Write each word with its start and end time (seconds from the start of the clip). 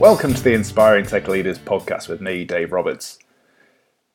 Welcome 0.00 0.34
to 0.34 0.42
the 0.42 0.54
Inspiring 0.54 1.06
Tech 1.06 1.28
Leaders 1.28 1.56
podcast 1.56 2.08
with 2.08 2.20
me, 2.20 2.44
Dave 2.44 2.72
Roberts. 2.72 3.20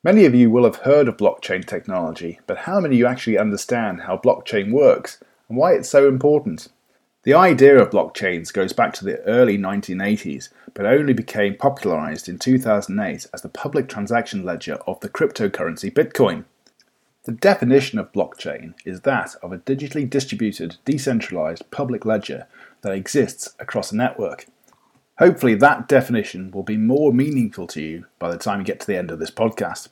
Many 0.04 0.26
of 0.26 0.34
you 0.34 0.50
will 0.50 0.64
have 0.64 0.76
heard 0.76 1.08
of 1.08 1.16
blockchain 1.16 1.66
technology, 1.66 2.38
but 2.46 2.58
how 2.58 2.80
many 2.80 2.96
of 2.96 2.98
you 2.98 3.06
actually 3.06 3.38
understand 3.38 4.02
how 4.02 4.18
blockchain 4.18 4.72
works 4.72 5.22
and 5.48 5.56
why 5.56 5.72
it's 5.72 5.88
so 5.88 6.06
important? 6.06 6.68
The 7.22 7.32
idea 7.32 7.80
of 7.80 7.90
blockchains 7.90 8.52
goes 8.52 8.74
back 8.74 8.92
to 8.94 9.06
the 9.06 9.20
early 9.22 9.56
1980s, 9.56 10.50
but 10.74 10.84
only 10.84 11.14
became 11.14 11.56
popularized 11.56 12.28
in 12.28 12.38
2008 12.38 13.26
as 13.32 13.40
the 13.40 13.48
public 13.48 13.88
transaction 13.88 14.44
ledger 14.44 14.74
of 14.86 15.00
the 15.00 15.08
cryptocurrency 15.08 15.90
Bitcoin. 15.90 16.44
The 17.24 17.32
definition 17.32 17.98
of 17.98 18.12
blockchain 18.12 18.74
is 18.84 19.00
that 19.02 19.34
of 19.42 19.50
a 19.50 19.58
digitally 19.58 20.08
distributed, 20.08 20.76
decentralized 20.84 21.70
public 21.70 22.04
ledger 22.04 22.46
that 22.82 22.92
exists 22.92 23.54
across 23.58 23.92
a 23.92 23.96
network. 23.96 24.46
Hopefully, 25.20 25.54
that 25.54 25.86
definition 25.86 26.50
will 26.50 26.62
be 26.62 26.78
more 26.78 27.12
meaningful 27.12 27.66
to 27.66 27.82
you 27.82 28.06
by 28.18 28.30
the 28.30 28.38
time 28.38 28.58
you 28.58 28.64
get 28.64 28.80
to 28.80 28.86
the 28.86 28.96
end 28.96 29.10
of 29.10 29.18
this 29.18 29.30
podcast. 29.30 29.88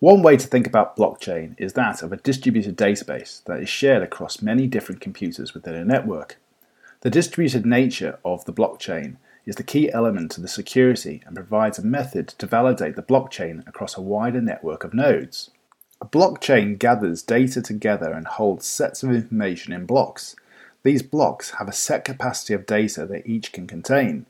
One 0.00 0.20
way 0.20 0.36
to 0.36 0.48
think 0.48 0.66
about 0.66 0.96
blockchain 0.96 1.54
is 1.58 1.74
that 1.74 2.02
of 2.02 2.12
a 2.12 2.16
distributed 2.16 2.76
database 2.76 3.44
that 3.44 3.60
is 3.60 3.68
shared 3.68 4.02
across 4.02 4.42
many 4.42 4.66
different 4.66 5.00
computers 5.00 5.54
within 5.54 5.76
a 5.76 5.84
network. 5.84 6.38
The 7.02 7.10
distributed 7.10 7.64
nature 7.64 8.18
of 8.24 8.44
the 8.44 8.52
blockchain 8.52 9.14
is 9.46 9.54
the 9.54 9.62
key 9.62 9.92
element 9.92 10.32
to 10.32 10.40
the 10.40 10.48
security 10.48 11.22
and 11.24 11.36
provides 11.36 11.78
a 11.78 11.86
method 11.86 12.26
to 12.26 12.46
validate 12.46 12.96
the 12.96 13.02
blockchain 13.02 13.64
across 13.68 13.96
a 13.96 14.02
wider 14.02 14.40
network 14.40 14.82
of 14.82 14.92
nodes. 14.92 15.50
A 16.00 16.04
blockchain 16.04 16.80
gathers 16.80 17.22
data 17.22 17.62
together 17.62 18.12
and 18.12 18.26
holds 18.26 18.66
sets 18.66 19.04
of 19.04 19.12
information 19.12 19.72
in 19.72 19.86
blocks. 19.86 20.34
These 20.82 21.04
blocks 21.04 21.50
have 21.60 21.68
a 21.68 21.72
set 21.72 22.04
capacity 22.04 22.54
of 22.54 22.66
data 22.66 23.06
that 23.06 23.24
each 23.24 23.52
can 23.52 23.68
contain, 23.68 24.26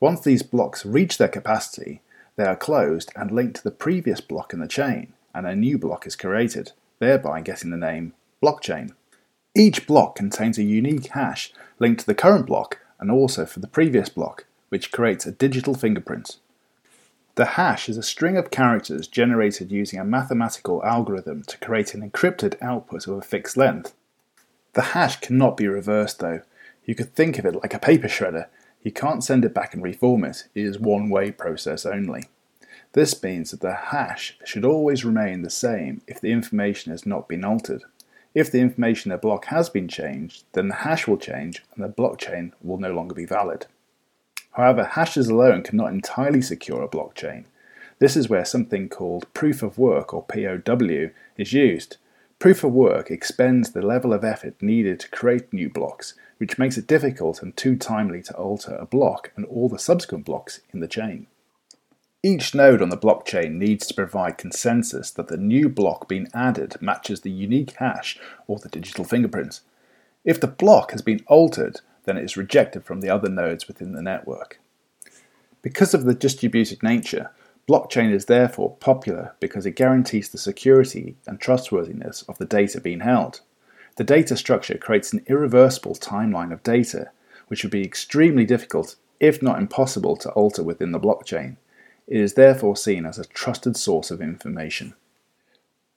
once 0.00 0.20
these 0.20 0.42
blocks 0.42 0.84
reach 0.84 1.18
their 1.18 1.28
capacity, 1.28 2.02
they 2.36 2.44
are 2.44 2.56
closed 2.56 3.10
and 3.16 3.30
linked 3.30 3.56
to 3.56 3.64
the 3.64 3.70
previous 3.70 4.20
block 4.20 4.52
in 4.52 4.60
the 4.60 4.68
chain, 4.68 5.12
and 5.34 5.46
a 5.46 5.56
new 5.56 5.78
block 5.78 6.06
is 6.06 6.16
created, 6.16 6.72
thereby 6.98 7.40
getting 7.40 7.70
the 7.70 7.76
name 7.76 8.12
blockchain. 8.42 8.92
Each 9.54 9.86
block 9.86 10.16
contains 10.16 10.58
a 10.58 10.62
unique 10.62 11.08
hash 11.08 11.52
linked 11.78 12.00
to 12.00 12.06
the 12.06 12.14
current 12.14 12.46
block 12.46 12.80
and 13.00 13.10
also 13.10 13.46
for 13.46 13.60
the 13.60 13.66
previous 13.66 14.10
block, 14.10 14.44
which 14.68 14.92
creates 14.92 15.24
a 15.24 15.32
digital 15.32 15.74
fingerprint. 15.74 16.36
The 17.36 17.44
hash 17.44 17.88
is 17.88 17.98
a 17.98 18.02
string 18.02 18.36
of 18.36 18.50
characters 18.50 19.06
generated 19.06 19.70
using 19.70 19.98
a 19.98 20.04
mathematical 20.04 20.84
algorithm 20.84 21.42
to 21.44 21.58
create 21.58 21.94
an 21.94 22.08
encrypted 22.08 22.60
output 22.62 23.06
of 23.06 23.14
a 23.14 23.22
fixed 23.22 23.56
length. 23.56 23.94
The 24.74 24.82
hash 24.92 25.20
cannot 25.20 25.56
be 25.56 25.68
reversed 25.68 26.18
though. 26.18 26.42
You 26.84 26.94
could 26.94 27.14
think 27.14 27.38
of 27.38 27.46
it 27.46 27.54
like 27.54 27.74
a 27.74 27.78
paper 27.78 28.08
shredder 28.08 28.46
you 28.86 28.92
can't 28.92 29.24
send 29.24 29.44
it 29.44 29.52
back 29.52 29.74
and 29.74 29.82
reform 29.82 30.22
it, 30.22 30.46
it 30.54 30.64
is 30.64 30.78
one 30.78 31.10
way 31.10 31.32
process 31.32 31.84
only. 31.84 32.22
This 32.92 33.20
means 33.20 33.50
that 33.50 33.60
the 33.60 33.74
hash 33.74 34.38
should 34.44 34.64
always 34.64 35.04
remain 35.04 35.42
the 35.42 35.50
same 35.50 36.02
if 36.06 36.20
the 36.20 36.30
information 36.30 36.92
has 36.92 37.04
not 37.04 37.26
been 37.26 37.44
altered. 37.44 37.82
If 38.32 38.52
the 38.52 38.60
information 38.60 39.10
in 39.10 39.16
a 39.16 39.18
block 39.18 39.46
has 39.46 39.68
been 39.68 39.88
changed, 39.88 40.44
then 40.52 40.68
the 40.68 40.76
hash 40.76 41.08
will 41.08 41.16
change 41.16 41.64
and 41.74 41.82
the 41.82 41.88
blockchain 41.88 42.52
will 42.62 42.78
no 42.78 42.92
longer 42.92 43.16
be 43.16 43.26
valid. 43.26 43.66
However, 44.52 44.84
hashes 44.84 45.26
alone 45.26 45.64
cannot 45.64 45.92
entirely 45.92 46.40
secure 46.40 46.84
a 46.84 46.88
blockchain. 46.88 47.46
This 47.98 48.16
is 48.16 48.28
where 48.28 48.44
something 48.44 48.88
called 48.88 49.34
proof 49.34 49.64
of 49.64 49.78
work 49.78 50.14
or 50.14 50.22
POW 50.22 51.10
is 51.36 51.52
used. 51.52 51.96
Proof 52.38 52.64
of 52.64 52.72
work 52.72 53.10
expends 53.10 53.70
the 53.70 53.80
level 53.80 54.12
of 54.12 54.22
effort 54.22 54.60
needed 54.60 55.00
to 55.00 55.08
create 55.08 55.52
new 55.52 55.70
blocks, 55.70 56.14
which 56.36 56.58
makes 56.58 56.76
it 56.76 56.86
difficult 56.86 57.42
and 57.42 57.56
too 57.56 57.76
timely 57.76 58.22
to 58.22 58.36
alter 58.36 58.76
a 58.76 58.84
block 58.84 59.32
and 59.36 59.46
all 59.46 59.70
the 59.70 59.78
subsequent 59.78 60.26
blocks 60.26 60.60
in 60.72 60.80
the 60.80 60.88
chain. 60.88 61.26
Each 62.22 62.54
node 62.54 62.82
on 62.82 62.90
the 62.90 62.98
blockchain 62.98 63.52
needs 63.52 63.86
to 63.86 63.94
provide 63.94 64.36
consensus 64.36 65.10
that 65.12 65.28
the 65.28 65.36
new 65.38 65.68
block 65.68 66.08
being 66.08 66.28
added 66.34 66.76
matches 66.80 67.20
the 67.20 67.30
unique 67.30 67.72
hash 67.78 68.18
or 68.46 68.58
the 68.58 68.68
digital 68.68 69.04
fingerprint. 69.04 69.60
If 70.24 70.40
the 70.40 70.46
block 70.46 70.90
has 70.90 71.02
been 71.02 71.24
altered, 71.28 71.80
then 72.04 72.16
it 72.18 72.24
is 72.24 72.36
rejected 72.36 72.84
from 72.84 73.00
the 73.00 73.08
other 73.08 73.30
nodes 73.30 73.66
within 73.66 73.92
the 73.92 74.02
network. 74.02 74.60
Because 75.62 75.94
of 75.94 76.04
the 76.04 76.14
distributed 76.14 76.82
nature, 76.82 77.30
Blockchain 77.68 78.12
is 78.12 78.26
therefore 78.26 78.76
popular 78.76 79.34
because 79.40 79.66
it 79.66 79.72
guarantees 79.72 80.28
the 80.28 80.38
security 80.38 81.16
and 81.26 81.40
trustworthiness 81.40 82.22
of 82.22 82.38
the 82.38 82.44
data 82.44 82.80
being 82.80 83.00
held. 83.00 83.40
The 83.96 84.04
data 84.04 84.36
structure 84.36 84.78
creates 84.78 85.12
an 85.12 85.24
irreversible 85.26 85.96
timeline 85.96 86.52
of 86.52 86.62
data, 86.62 87.10
which 87.48 87.64
would 87.64 87.72
be 87.72 87.84
extremely 87.84 88.44
difficult, 88.44 88.94
if 89.18 89.42
not 89.42 89.58
impossible, 89.58 90.16
to 90.18 90.30
alter 90.30 90.62
within 90.62 90.92
the 90.92 91.00
blockchain. 91.00 91.56
It 92.06 92.20
is 92.20 92.34
therefore 92.34 92.76
seen 92.76 93.04
as 93.04 93.18
a 93.18 93.24
trusted 93.24 93.76
source 93.76 94.12
of 94.12 94.20
information. 94.20 94.94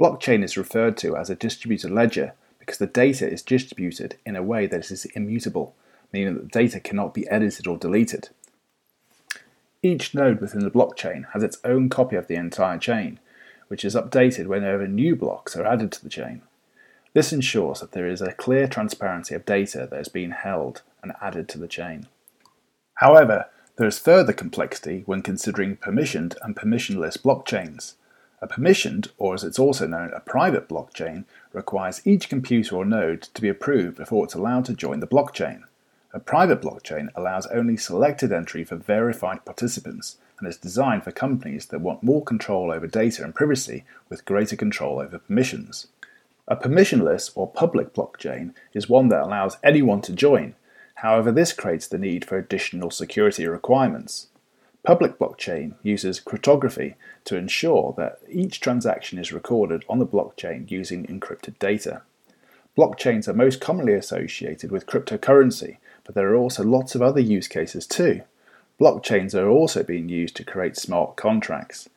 Blockchain 0.01 0.43
is 0.43 0.57
referred 0.57 0.97
to 0.97 1.15
as 1.15 1.29
a 1.29 1.35
distributed 1.35 1.91
ledger 1.91 2.33
because 2.57 2.79
the 2.79 2.87
data 2.87 3.29
is 3.29 3.43
distributed 3.43 4.17
in 4.25 4.35
a 4.35 4.41
way 4.41 4.65
that 4.65 4.89
is 4.89 5.05
immutable, 5.13 5.75
meaning 6.11 6.33
that 6.33 6.41
the 6.41 6.59
data 6.59 6.79
cannot 6.79 7.13
be 7.13 7.27
edited 7.29 7.67
or 7.67 7.77
deleted. 7.77 8.29
Each 9.81 10.13
node 10.13 10.41
within 10.41 10.65
the 10.65 10.71
blockchain 10.71 11.31
has 11.31 11.41
its 11.41 11.57
own 11.63 11.87
copy 11.87 12.17
of 12.17 12.27
the 12.27 12.35
entire 12.35 12.77
chain, 12.77 13.17
which 13.69 13.85
is 13.85 13.95
updated 13.95 14.47
whenever 14.47 14.87
new 14.87 15.15
blocks 15.15 15.55
are 15.55 15.65
added 15.65 15.93
to 15.93 16.03
the 16.03 16.09
chain. 16.09 16.41
This 17.13 17.31
ensures 17.31 17.79
that 17.79 17.93
there 17.93 18.07
is 18.07 18.21
a 18.21 18.33
clear 18.33 18.67
transparency 18.67 19.35
of 19.35 19.45
data 19.45 19.87
that 19.89 19.99
is 20.01 20.09
being 20.09 20.31
held 20.31 20.81
and 21.01 21.13
added 21.21 21.47
to 21.49 21.57
the 21.57 21.67
chain. 21.67 22.07
However, 22.95 23.45
there 23.77 23.87
is 23.87 23.97
further 23.97 24.33
complexity 24.33 25.03
when 25.05 25.21
considering 25.21 25.77
permissioned 25.77 26.35
and 26.43 26.57
permissionless 26.57 27.17
blockchains. 27.17 27.93
A 28.41 28.47
permissioned, 28.47 29.09
or 29.17 29.33
as 29.33 29.45
it's 29.45 29.59
also 29.59 29.87
known, 29.87 30.11
a 30.13 30.19
private 30.19 30.67
blockchain, 30.67 31.23
requires 31.53 32.05
each 32.05 32.27
computer 32.27 32.75
or 32.75 32.83
node 32.83 33.21
to 33.21 33.41
be 33.41 33.47
approved 33.47 33.95
before 33.95 34.25
it's 34.25 34.33
allowed 34.33 34.65
to 34.65 34.73
join 34.73 34.99
the 34.99 35.07
blockchain. 35.07 35.63
A 36.11 36.19
private 36.19 36.59
blockchain 36.59 37.09
allows 37.15 37.45
only 37.47 37.77
selected 37.77 38.31
entry 38.31 38.63
for 38.63 38.75
verified 38.75 39.45
participants 39.45 40.17
and 40.39 40.47
is 40.47 40.57
designed 40.57 41.03
for 41.03 41.11
companies 41.11 41.67
that 41.67 41.81
want 41.81 42.01
more 42.01 42.23
control 42.23 42.71
over 42.71 42.87
data 42.87 43.23
and 43.23 43.35
privacy 43.35 43.83
with 44.09 44.25
greater 44.25 44.55
control 44.55 44.99
over 44.99 45.19
permissions. 45.19 45.87
A 46.47 46.55
permissionless 46.55 47.31
or 47.35 47.47
public 47.47 47.93
blockchain 47.93 48.55
is 48.73 48.89
one 48.89 49.09
that 49.09 49.21
allows 49.21 49.57
anyone 49.63 50.01
to 50.01 50.11
join. 50.11 50.55
However, 50.95 51.31
this 51.31 51.53
creates 51.53 51.87
the 51.87 51.99
need 51.99 52.25
for 52.25 52.39
additional 52.39 52.89
security 52.89 53.45
requirements. 53.45 54.29
Public 54.83 55.19
blockchain 55.19 55.75
uses 55.83 56.19
cryptography 56.19 56.95
to 57.25 57.37
ensure 57.37 57.93
that 57.97 58.17
each 58.27 58.61
transaction 58.61 59.19
is 59.19 59.31
recorded 59.31 59.85
on 59.87 59.99
the 59.99 60.07
blockchain 60.07 60.71
using 60.71 61.05
encrypted 61.05 61.59
data. 61.59 62.01
Blockchains 62.75 63.27
are 63.27 63.33
most 63.33 63.61
commonly 63.61 63.93
associated 63.93 64.71
with 64.71 64.87
cryptocurrency, 64.87 65.77
but 66.09 66.15
there 66.15 66.33
are 66.33 66.37
also 66.37 66.63
lots 66.63 66.95
of 66.95 67.03
other 67.03 67.19
use 67.19 67.47
cases 67.47 67.85
too. 67.85 68.23
Blockchains 68.81 69.35
are 69.35 69.47
also 69.47 69.83
being 69.83 70.09
used 70.09 70.35
to 70.37 70.43
create 70.43 70.75
smart 70.75 71.15
contracts. 71.15 71.87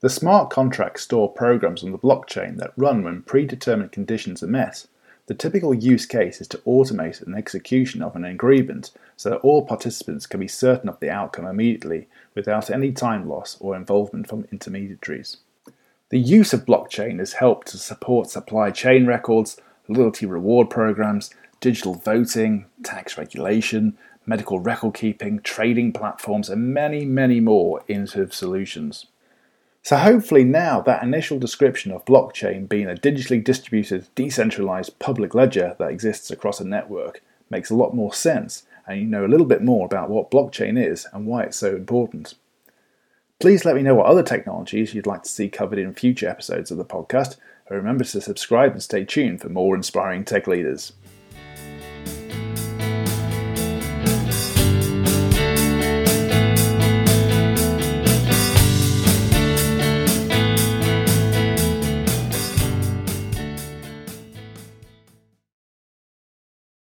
The 0.00 0.08
smart 0.08 0.48
contracts 0.48 1.02
store 1.02 1.30
programs 1.30 1.84
on 1.84 1.92
the 1.92 1.98
blockchain 1.98 2.56
that 2.56 2.72
run 2.78 3.04
when 3.04 3.20
predetermined 3.20 3.92
conditions 3.92 4.42
are 4.42 4.46
met. 4.46 4.86
The 5.26 5.34
typical 5.34 5.74
use 5.74 6.06
case 6.06 6.40
is 6.40 6.48
to 6.48 6.62
automate 6.66 7.20
an 7.26 7.34
execution 7.34 8.00
of 8.00 8.16
an 8.16 8.24
agreement 8.24 8.90
so 9.18 9.28
that 9.28 9.40
all 9.40 9.66
participants 9.66 10.24
can 10.24 10.40
be 10.40 10.48
certain 10.48 10.88
of 10.88 10.98
the 11.00 11.10
outcome 11.10 11.44
immediately 11.44 12.08
without 12.34 12.70
any 12.70 12.90
time 12.90 13.28
loss 13.28 13.58
or 13.60 13.76
involvement 13.76 14.30
from 14.30 14.48
intermediaries. 14.50 15.36
The 16.08 16.18
use 16.18 16.54
of 16.54 16.64
blockchain 16.64 17.18
has 17.18 17.34
helped 17.34 17.66
to 17.66 17.76
support 17.76 18.30
supply 18.30 18.70
chain 18.70 19.04
records, 19.04 19.60
loyalty 19.88 20.24
reward 20.24 20.70
programs, 20.70 21.34
digital 21.62 21.94
voting, 21.94 22.66
tax 22.82 23.16
regulation, 23.16 23.96
medical 24.26 24.58
record 24.60 24.92
keeping, 24.92 25.40
trading 25.40 25.92
platforms, 25.92 26.50
and 26.50 26.74
many, 26.74 27.06
many 27.06 27.40
more 27.40 27.82
innovative 27.88 28.34
solutions. 28.34 29.06
So, 29.82 29.96
hopefully, 29.96 30.44
now 30.44 30.80
that 30.82 31.02
initial 31.02 31.38
description 31.38 31.90
of 31.90 32.04
blockchain 32.04 32.68
being 32.68 32.88
a 32.90 32.94
digitally 32.94 33.42
distributed, 33.42 34.06
decentralized 34.14 34.98
public 34.98 35.34
ledger 35.34 35.74
that 35.78 35.90
exists 35.90 36.30
across 36.30 36.60
a 36.60 36.64
network 36.64 37.22
makes 37.48 37.70
a 37.70 37.76
lot 37.76 37.94
more 37.94 38.12
sense, 38.12 38.64
and 38.86 39.00
you 39.00 39.06
know 39.06 39.24
a 39.24 39.28
little 39.28 39.46
bit 39.46 39.62
more 39.62 39.86
about 39.86 40.10
what 40.10 40.30
blockchain 40.30 40.76
is 40.80 41.06
and 41.12 41.26
why 41.26 41.44
it's 41.44 41.56
so 41.56 41.74
important. 41.74 42.34
Please 43.40 43.64
let 43.64 43.74
me 43.74 43.82
know 43.82 43.94
what 43.94 44.06
other 44.06 44.22
technologies 44.22 44.94
you'd 44.94 45.06
like 45.06 45.24
to 45.24 45.28
see 45.28 45.48
covered 45.48 45.78
in 45.78 45.94
future 45.94 46.28
episodes 46.28 46.70
of 46.70 46.76
the 46.76 46.84
podcast, 46.84 47.36
and 47.68 47.76
remember 47.76 48.04
to 48.04 48.20
subscribe 48.20 48.72
and 48.72 48.82
stay 48.82 49.04
tuned 49.04 49.40
for 49.40 49.48
more 49.48 49.74
inspiring 49.74 50.24
tech 50.24 50.46
leaders. 50.46 50.92